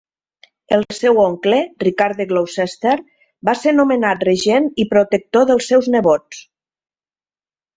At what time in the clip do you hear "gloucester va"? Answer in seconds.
2.31-3.55